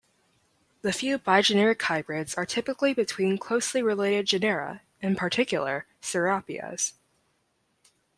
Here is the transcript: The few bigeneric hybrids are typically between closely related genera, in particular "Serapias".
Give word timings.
The 0.81 0.93
few 0.93 1.19
bigeneric 1.19 1.79
hybrids 1.83 2.33
are 2.33 2.43
typically 2.43 2.91
between 2.95 3.37
closely 3.37 3.83
related 3.83 4.25
genera, 4.25 4.81
in 4.99 5.15
particular 5.15 5.85
"Serapias". 6.01 6.93